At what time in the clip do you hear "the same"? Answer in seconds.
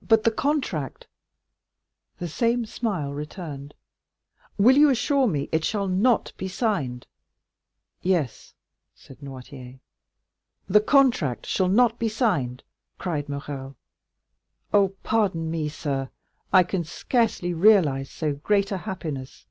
2.20-2.64